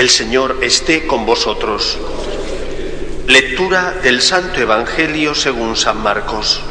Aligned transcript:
El 0.00 0.08
Señor 0.08 0.60
esté 0.62 1.06
con 1.06 1.26
vosotros. 1.26 1.98
Lectura 3.26 3.92
del 4.02 4.22
Santo 4.22 4.58
Evangelio 4.58 5.34
según 5.34 5.76
San 5.76 6.02
Marcos. 6.02 6.62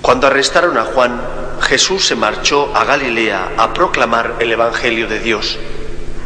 Cuando 0.00 0.28
arrestaron 0.28 0.78
a 0.78 0.84
Juan, 0.84 1.20
Jesús 1.60 2.06
se 2.06 2.14
marchó 2.14 2.70
a 2.72 2.84
Galilea 2.84 3.54
a 3.56 3.74
proclamar 3.74 4.36
el 4.38 4.52
Evangelio 4.52 5.08
de 5.08 5.18
Dios. 5.18 5.58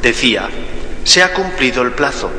Decía, 0.02 0.50
se 1.04 1.22
ha 1.22 1.32
cumplido 1.32 1.80
el 1.80 1.92
plazo, 1.92 2.30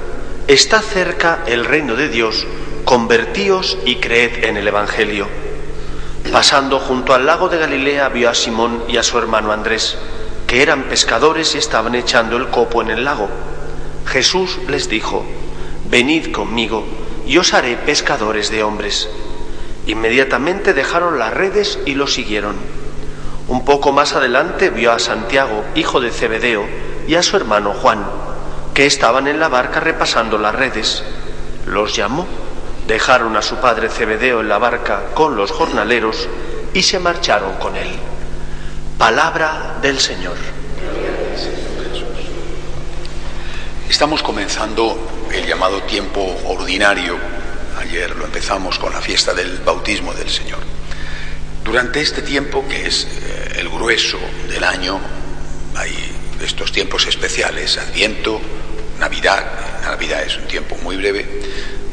está 0.48 0.79
cerca 0.79 1.39
el 1.48 1.65
reino 1.65 1.95
de 1.95 2.07
Dios, 2.07 2.45
convertíos 2.85 3.79
y 3.84 3.95
creed 3.95 4.43
en 4.43 4.57
el 4.57 4.67
Evangelio. 4.67 5.27
Pasando 6.31 6.79
junto 6.79 7.15
al 7.15 7.25
lago 7.25 7.49
de 7.49 7.57
Galilea 7.57 8.09
vio 8.09 8.29
a 8.29 8.35
Simón 8.35 8.84
y 8.87 8.98
a 8.98 9.03
su 9.03 9.17
hermano 9.17 9.51
Andrés, 9.51 9.98
que 10.53 10.62
eran 10.62 10.84
pescadores 10.84 11.55
y 11.55 11.57
estaban 11.57 11.95
echando 11.95 12.38
el 12.38 12.49
copo 12.49 12.84
en 12.84 12.91
el 12.91 13.05
lago. 13.05 13.27
Jesús 14.05 14.59
les 14.68 14.87
dijo, 14.87 15.26
venid 15.90 16.32
conmigo 16.32 16.85
y 17.26 17.40
os 17.40 17.55
haré 17.55 17.76
pescadores 17.76 18.51
de 18.51 18.62
hombres. 18.62 19.09
Inmediatamente 19.87 20.76
dejaron 20.76 21.18
las 21.18 21.34
redes 21.34 21.79
y 21.87 21.96
lo 21.96 22.05
siguieron. 22.05 22.55
Un 23.48 23.65
poco 23.65 23.93
más 23.93 24.13
adelante 24.13 24.70
vio 24.70 24.91
a 24.91 24.99
Santiago, 24.99 25.65
hijo 25.74 25.99
de 25.99 26.12
Zebedeo, 26.12 26.68
y 27.07 27.15
a 27.15 27.24
su 27.24 27.35
hermano 27.35 27.74
Juan, 27.74 28.05
que 28.76 28.85
estaban 28.85 29.27
en 29.27 29.40
la 29.40 29.48
barca 29.48 29.79
repasando 29.79 30.37
las 30.37 30.54
redes. 30.54 31.04
Los 31.65 31.96
llamó, 31.96 32.27
dejaron 32.85 33.35
a 33.37 33.41
su 33.41 33.55
padre 33.55 33.90
Zebedeo 33.90 34.41
en 34.41 34.49
la 34.49 34.59
barca 34.59 35.01
con 35.15 35.35
los 35.35 35.49
jornaleros 35.49 36.29
y 36.76 36.84
se 36.84 36.99
marcharon 36.99 37.54
con 37.55 37.76
él. 37.76 38.12
Palabra 39.04 39.79
del 39.82 39.99
Señor. 39.99 40.37
Estamos 43.90 44.23
comenzando 44.23 45.27
el 45.29 45.46
llamado 45.46 45.84
tiempo 45.84 46.21
ordinario. 46.46 47.18
Ayer 47.81 48.15
lo 48.15 48.24
empezamos 48.24 48.79
con 48.79 48.93
la 48.93 49.01
fiesta 49.01 49.34
del 49.34 49.57
bautismo 49.57 50.13
del 50.13 50.29
Señor. 50.29 50.59
Durante 51.65 51.99
este 51.99 52.21
tiempo, 52.21 52.65
que 52.65 52.87
es 52.87 53.04
eh, 53.04 53.55
el 53.57 53.68
grueso 53.68 54.20
del 54.48 54.63
año, 54.63 55.01
hay 55.76 55.93
estos 56.41 56.71
tiempos 56.71 57.05
especiales, 57.05 57.77
Adviento, 57.77 58.40
Navidad, 59.01 59.81
Navidad 59.81 60.24
es 60.24 60.37
un 60.37 60.48
tiempo 60.48 60.77
muy 60.81 60.96
breve, 60.96 61.41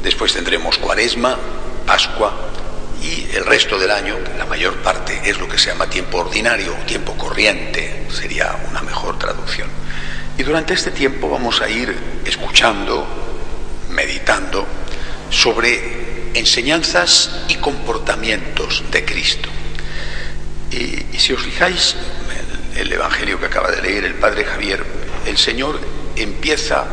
después 0.05 0.33
tendremos 0.33 0.79
Cuaresma, 0.79 1.37
Pascua 1.85 2.50
y 3.01 3.29
el 3.35 3.45
resto 3.47 3.79
del 3.79 3.91
año, 3.91 4.17
la 4.37 4.47
mayor 4.47 4.77
parte, 4.83 5.21
es 5.25 5.39
lo 5.39 5.49
que 5.49 5.59
se 5.59 5.71
llama 5.71 5.89
tiempo 5.89 6.19
ordinario 6.19 6.73
o 6.75 6.87
tiempo 6.87 7.17
corriente, 7.17 8.07
sería 8.11 8.57
una 8.69 8.83
mejor 8.83 9.19
traducción. 9.19 9.69
Y 10.37 10.43
durante 10.43 10.75
este 10.75 10.91
tiempo 10.91 11.29
vamos 11.29 11.61
a 11.63 11.69
ir 11.69 11.97
escuchando, 12.25 13.07
meditando 13.91 14.67
sobre 15.31 16.31
enseñanzas 16.35 17.45
y 17.49 17.57
comportamientos 17.57 18.85
de 18.91 19.05
Cristo. 19.05 19.49
Y, 20.71 21.19
si 21.19 21.33
os 21.33 21.43
fijáis, 21.43 21.97
el, 22.75 22.87
el, 22.87 22.93
Evangelio 22.93 23.41
que 23.41 23.47
acaba 23.47 23.71
de 23.71 23.83
leer 23.83 24.05
el 24.05 24.15
Padre 24.15 24.45
Javier, 24.45 24.85
el 25.27 25.37
Señor 25.37 25.81
empieza 26.17 26.85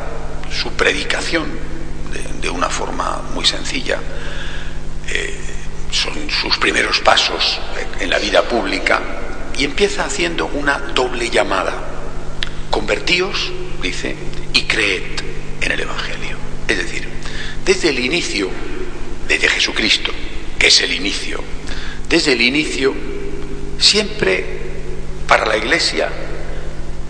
su 0.51 0.72
predicación 0.73 1.46
de 2.41 2.50
una 2.50 2.69
forma 2.69 3.22
muy 3.34 3.46
sencilla. 3.46 4.00
Son 5.91 6.29
sus 6.29 6.57
primeros 6.57 6.99
pasos 6.99 7.59
en 7.99 8.09
la 8.09 8.19
vida 8.19 8.43
pública 8.43 9.01
y 9.57 9.63
empieza 9.63 10.05
haciendo 10.05 10.45
una 10.47 10.77
doble 10.79 11.29
llamada. 11.29 11.73
Convertíos, 12.69 13.51
dice, 13.81 14.15
y 14.53 14.63
creed 14.63 15.21
en 15.61 15.71
el 15.71 15.79
Evangelio. 15.79 16.37
Es 16.67 16.77
decir, 16.77 17.07
desde 17.65 17.89
el 17.89 17.99
inicio, 17.99 18.49
desde 19.27 19.47
Jesucristo, 19.47 20.11
que 20.59 20.67
es 20.67 20.81
el 20.81 20.93
inicio, 20.93 21.43
desde 22.09 22.33
el 22.33 22.41
inicio, 22.41 22.93
siempre 23.79 24.45
para 25.27 25.45
la 25.45 25.57
Iglesia, 25.57 26.09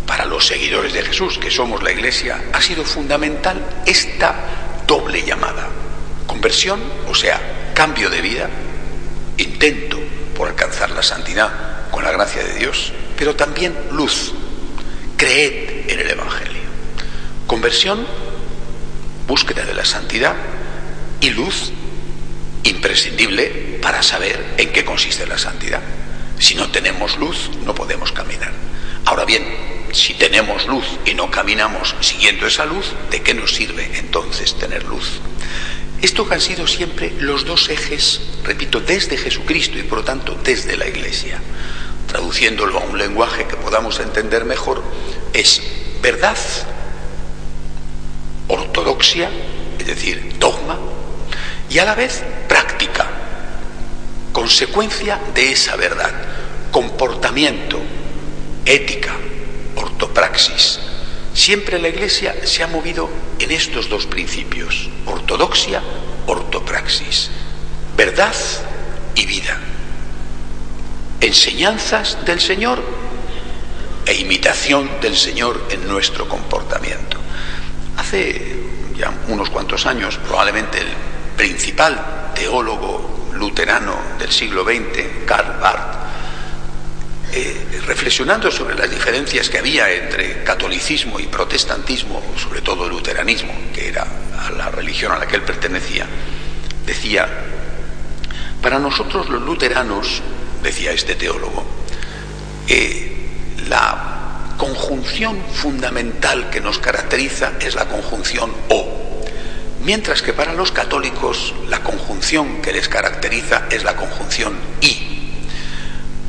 para 0.06 0.26
los 0.26 0.48
seguidores 0.48 0.94
de 0.94 1.04
Jesús, 1.04 1.38
que 1.38 1.52
somos 1.52 1.84
la 1.84 1.92
Iglesia, 1.92 2.46
ha 2.54 2.62
sido 2.62 2.84
fundamental 2.84 3.84
esta 3.86 4.84
doble 4.88 5.24
llamada. 5.24 5.70
Conversión, 6.26 6.82
o 7.08 7.16
sea, 7.16 7.72
cambio 7.74 8.10
de 8.10 8.22
vida, 8.22 8.50
intento 9.38 10.00
por 10.36 10.50
alcanzar 10.50 10.92
la 10.92 11.04
santidad 11.04 11.90
con 11.92 12.04
la 12.04 12.12
gracia 12.12 12.44
de 12.44 12.54
Dios, 12.56 12.94
pero 13.18 13.36
también 13.36 13.76
luz. 13.92 14.34
Creed 15.18 15.90
en 15.90 16.00
el 16.00 16.10
Evangelio. 16.10 16.62
Conversión, 17.48 18.06
búsqueda 19.28 19.66
de 19.66 19.74
la 19.74 19.86
santidad 19.86 20.36
y 21.20 21.32
luz 21.32 21.72
imprescindible 22.64 23.80
para 23.82 24.04
saber 24.04 24.56
en 24.58 24.72
qué 24.72 24.86
consiste 24.86 25.26
la 25.26 25.38
santidad. 25.38 25.82
Si 26.40 26.54
no 26.56 26.70
tenemos 26.70 27.18
luz, 27.18 27.50
no 27.66 27.74
podemos 27.74 28.12
caminar. 28.12 28.52
Ahora 29.06 29.26
bien, 29.26 29.44
si 29.92 30.14
tenemos 30.14 30.68
luz 30.68 30.86
y 31.06 31.14
no 31.14 31.32
caminamos 31.32 31.96
siguiendo 32.02 32.46
esa 32.46 32.66
luz, 32.66 32.94
¿de 33.10 33.22
qué 33.22 33.34
nos 33.34 33.54
sirve 33.56 33.90
entonces 33.98 34.56
tener 34.56 34.84
luz? 34.84 35.22
Estos 36.02 36.32
han 36.32 36.42
sido 36.42 36.68
siempre 36.68 37.14
los 37.20 37.46
dos 37.46 37.70
ejes, 37.70 38.22
repito, 38.44 38.80
desde 38.80 39.18
Jesucristo 39.18 39.80
y 39.80 39.84
por 39.84 40.00
lo 40.00 40.04
tanto 40.04 40.38
desde 40.44 40.78
la 40.78 40.88
Iglesia. 40.88 41.42
Traduciéndolo 42.08 42.80
a 42.80 42.84
un 42.84 42.98
lenguaje 42.98 43.46
que 43.48 43.56
podamos 43.56 44.00
entender 44.00 44.46
mejor, 44.46 44.84
es 45.34 45.62
verdad, 46.02 46.38
ortodoxia, 48.48 49.30
es 49.80 49.88
decir, 49.88 50.36
dogma, 50.40 50.78
y 51.70 51.80
a 51.80 51.86
la 51.86 51.96
vez 51.96 52.24
práctica, 52.48 53.08
consecuencia 54.32 55.20
de 55.34 55.52
esa 55.52 55.76
verdad, 55.76 56.14
comportamiento, 56.72 57.80
ética, 58.66 59.16
ortopraxis. 59.76 60.80
Siempre 61.48 61.80
la 61.80 61.88
Iglesia 61.88 62.46
se 62.46 62.62
ha 62.62 62.68
movido 62.68 63.10
en 63.40 63.52
estos 63.52 63.88
dos 63.88 64.06
principios, 64.06 64.90
ortodoxia, 65.06 65.82
ortopraxis, 66.26 67.32
verdad 67.96 68.36
y 69.16 69.26
vida, 69.26 69.58
enseñanzas 71.22 72.18
del 72.26 72.42
Señor 72.42 72.84
e 74.06 74.16
imitación 74.16 74.90
del 75.00 75.16
Señor 75.16 75.70
en 75.70 75.88
nuestro 75.88 76.28
comportamiento. 76.28 77.18
Hace 77.96 78.58
ya 78.98 79.14
unos 79.30 79.50
cuantos 79.50 79.86
años, 79.86 80.18
probablemente 80.18 80.80
el 80.82 80.90
principal 81.38 82.34
teólogo 82.36 83.30
luterano 83.36 83.96
del 84.20 84.34
siglo 84.34 84.66
XX, 84.66 85.26
Karl 85.26 85.62
Barth, 85.62 85.97
reflexionando 88.08 88.50
sobre 88.50 88.76
las 88.76 88.90
diferencias 88.90 89.50
que 89.50 89.58
había 89.58 89.92
entre 89.92 90.42
catolicismo 90.46 91.20
y 91.20 91.28
protestantismo, 91.28 92.24
sobre 92.38 92.62
todo 92.62 92.86
el 92.86 92.92
luteranismo, 92.92 93.52
que 93.74 93.90
era 93.90 94.08
la 94.56 94.70
religión 94.70 95.12
a 95.12 95.18
la 95.18 95.28
que 95.28 95.36
él 95.36 95.42
pertenecía, 95.42 96.06
decía, 96.86 97.28
para 98.62 98.80
nosotros 98.80 99.28
los 99.28 99.42
luteranos, 99.42 100.22
decía 100.64 100.94
este 100.94 101.16
teólogo, 101.16 101.66
eh, 102.70 103.28
la 103.68 104.54
conjunción 104.56 105.44
fundamental 105.54 106.50
que 106.50 106.62
nos 106.62 106.80
caracteriza 106.80 107.56
es 107.60 107.76
la 107.76 107.90
conjunción 107.90 108.54
o, 108.70 108.88
mientras 109.84 110.22
que 110.22 110.32
para 110.32 110.54
los 110.54 110.72
católicos 110.72 111.54
la 111.68 111.84
conjunción 111.84 112.62
que 112.62 112.72
les 112.72 112.88
caracteriza 112.88 113.66
es 113.70 113.84
la 113.84 113.98
conjunción 113.98 114.56
y. 114.80 115.04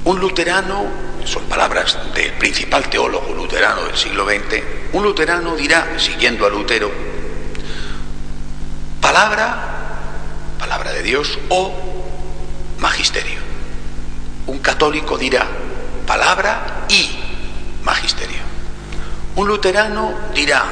Un 0.05 0.21
luterano, 0.21 1.08
son 1.29 1.45
palabras 1.45 1.99
del 2.15 2.33
principal 2.33 2.89
teólogo 2.89 3.35
luterano 3.35 3.85
del 3.85 3.97
siglo 3.97 4.25
XX, 4.25 4.63
un 4.93 5.03
luterano 5.03 5.55
dirá, 5.57 5.99
siguiendo 5.99 6.47
a 6.47 6.49
Lutero, 6.49 6.91
palabra, 9.01 10.57
palabra 10.59 10.93
de 10.93 11.03
Dios 11.03 11.39
o 11.51 11.73
magisterio. 12.79 13.41
Un 14.47 14.59
católico 14.61 15.19
dirá 15.19 15.47
palabra 16.07 16.87
y 16.89 17.11
magisterio. 17.85 18.41
Un 19.37 19.49
luterano 19.49 20.15
dirá 20.35 20.65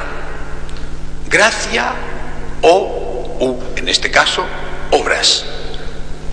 gracia 1.29 1.93
o, 2.63 3.37
u, 3.39 3.77
en 3.77 3.87
este 3.87 4.09
caso, 4.09 4.43
obras. 4.89 5.45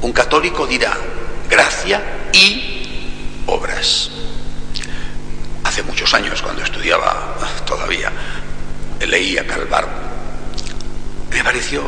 Un 0.00 0.12
católico 0.12 0.66
dirá 0.66 0.96
gracia 1.50 2.00
y 2.32 2.73
obras. 3.46 4.10
Hace 5.64 5.82
muchos 5.82 6.12
años, 6.14 6.42
cuando 6.42 6.62
estudiaba 6.62 7.36
todavía, 7.66 8.12
leía 9.06 9.46
Calvar, 9.46 9.88
me 11.30 11.42
pareció 11.42 11.82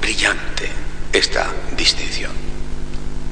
brillante 0.00 0.70
esta 1.12 1.52
distinción. 1.76 2.32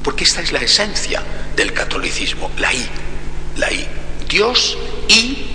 Porque 0.03 0.23
esta 0.23 0.41
es 0.41 0.51
la 0.51 0.59
esencia 0.59 1.23
del 1.55 1.73
catolicismo, 1.73 2.51
la 2.57 2.73
I, 2.73 2.87
la 3.57 3.71
I. 3.71 3.87
Dios 4.27 4.77
y 5.07 5.45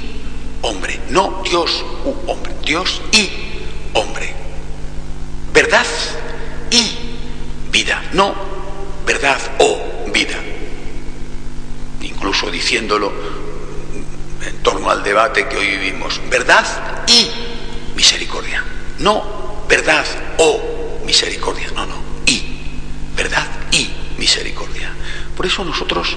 hombre, 0.62 1.00
no 1.10 1.42
Dios 1.44 1.84
u 2.04 2.30
hombre, 2.30 2.54
Dios 2.64 3.02
y 3.12 3.30
hombre. 3.92 4.34
Verdad 5.52 5.86
y 6.70 6.90
vida, 7.70 8.02
no 8.12 8.34
verdad 9.04 9.38
o 9.58 10.10
vida. 10.10 10.38
Incluso 12.32 12.50
diciéndolo 12.50 13.12
en 14.42 14.62
torno 14.62 14.88
al 14.88 15.02
debate 15.02 15.46
que 15.48 15.58
hoy 15.58 15.66
vivimos, 15.76 16.18
verdad 16.30 16.64
y 17.06 17.30
misericordia, 17.94 18.64
no 19.00 19.66
verdad 19.68 20.06
o 20.38 20.98
misericordia, 21.04 21.66
no, 21.74 21.84
no, 21.84 22.02
y 22.24 22.42
verdad 23.14 23.46
y 23.70 23.86
misericordia. 24.16 24.94
Por 25.36 25.44
eso 25.44 25.62
nosotros, 25.62 26.16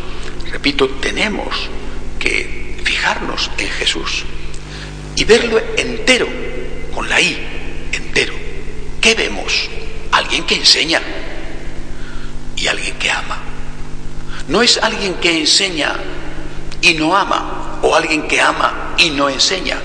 repito, 0.50 0.88
tenemos 1.02 1.54
que 2.18 2.80
fijarnos 2.86 3.52
en 3.58 3.68
Jesús 3.72 4.24
y 5.18 5.26
verlo 5.26 5.62
entero, 5.76 6.30
con 6.94 7.10
la 7.10 7.20
I, 7.20 7.90
entero. 7.92 8.34
¿Qué 9.02 9.16
vemos? 9.16 9.70
Alguien 10.14 10.46
que 10.46 10.56
enseña 10.56 11.02
y 12.56 12.68
alguien 12.68 12.96
que 13.00 13.12
ama. 13.12 13.45
No 14.48 14.62
es 14.62 14.78
alguien 14.78 15.16
que 15.16 15.40
enseña 15.40 15.96
y 16.82 16.94
no 16.94 17.16
ama, 17.16 17.80
o 17.82 17.96
alguien 17.96 18.28
que 18.28 18.40
ama 18.40 18.94
y 18.98 19.10
no 19.10 19.30
enseña, 19.30 19.80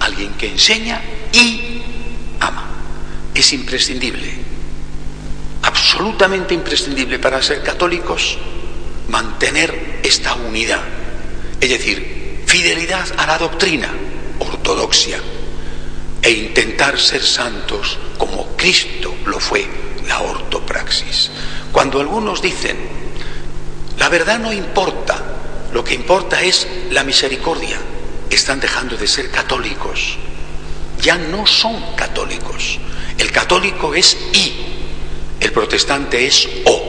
alguien 0.00 0.32
que 0.34 0.48
enseña 0.48 1.02
y 1.32 1.82
ama. 2.40 2.64
Es 3.34 3.52
imprescindible, 3.52 4.32
absolutamente 5.62 6.54
imprescindible 6.54 7.18
para 7.18 7.42
ser 7.42 7.62
católicos, 7.62 8.38
mantener 9.08 10.00
esta 10.02 10.34
unidad, 10.34 10.82
es 11.60 11.70
decir, 11.70 12.42
fidelidad 12.46 13.06
a 13.16 13.26
la 13.26 13.38
doctrina, 13.38 13.90
ortodoxia, 14.38 15.18
e 16.22 16.30
intentar 16.30 16.98
ser 16.98 17.22
santos 17.22 17.98
como 18.16 18.56
Cristo 18.56 19.14
lo 19.26 19.38
fue, 19.40 19.66
la 20.06 20.20
ortopraxis. 20.20 21.30
Cuando 21.70 22.00
algunos 22.00 22.40
dicen, 22.40 22.76
la 24.04 24.10
verdad 24.10 24.38
no 24.38 24.52
importa, 24.52 25.16
lo 25.72 25.82
que 25.82 25.94
importa 25.94 26.42
es 26.42 26.68
la 26.90 27.04
misericordia, 27.04 27.78
están 28.28 28.60
dejando 28.60 28.98
de 28.98 29.06
ser 29.06 29.30
católicos. 29.30 30.18
Ya 31.00 31.16
no 31.16 31.46
son 31.46 31.96
católicos. 31.96 32.78
El 33.16 33.32
católico 33.32 33.94
es 33.94 34.18
I, 34.34 34.52
el 35.40 35.52
protestante 35.52 36.26
es 36.26 36.46
O. 36.66 36.82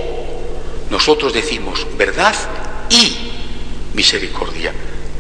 Nosotros 0.90 1.32
decimos 1.32 1.88
verdad 1.98 2.36
y 2.90 3.16
misericordia. 3.94 4.74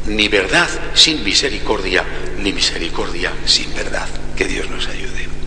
Ni 0.05 0.27
verdad 0.27 0.67
sin 0.95 1.23
misericordia, 1.23 2.03
ni 2.39 2.51
misericordia 2.51 3.31
sin 3.45 3.73
verdad. 3.73 4.09